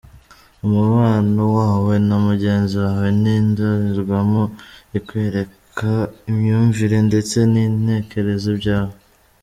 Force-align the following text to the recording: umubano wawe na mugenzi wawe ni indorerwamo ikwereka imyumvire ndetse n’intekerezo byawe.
umubano 0.65 1.41
wawe 1.57 1.93
na 2.07 2.15
mugenzi 2.25 2.75
wawe 2.83 3.07
ni 3.21 3.31
indorerwamo 3.39 4.43
ikwereka 4.97 5.91
imyumvire 6.29 6.97
ndetse 7.09 7.37
n’intekerezo 7.53 8.49
byawe. 8.59 8.95